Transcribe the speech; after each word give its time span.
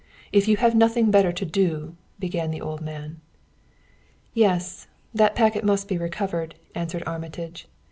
If 0.31 0.47
you 0.47 0.57
have 0.57 0.73
nothing 0.73 1.11
better 1.11 1.31
to 1.31 1.45
do" 1.45 1.95
began 2.19 2.49
the 2.49 2.59
old 2.59 2.81
man. 2.81 3.21
"Yes; 4.33 4.87
that 5.13 5.35
packet 5.35 5.63
must 5.63 5.87
be 5.87 5.99
recovered," 5.99 6.55
answered 6.73 7.03
Armitage. 7.05 7.67